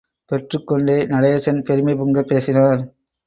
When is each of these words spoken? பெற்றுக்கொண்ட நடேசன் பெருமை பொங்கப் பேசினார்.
பெற்றுக்கொண்ட 0.31 0.95
நடேசன் 1.05 1.61
பெருமை 1.61 1.95
பொங்கப் 1.95 2.27
பேசினார். 2.27 2.81